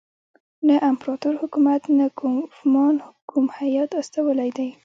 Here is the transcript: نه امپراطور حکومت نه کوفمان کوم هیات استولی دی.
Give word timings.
نه 0.67 0.75
امپراطور 0.89 1.33
حکومت 1.41 1.81
نه 1.99 2.05
کوفمان 2.19 2.95
کوم 3.29 3.45
هیات 3.59 3.89
استولی 4.01 4.49
دی. 4.57 4.69